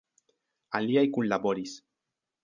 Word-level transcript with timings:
Aliaj 0.79 1.03
kunlaboris. 1.17 1.75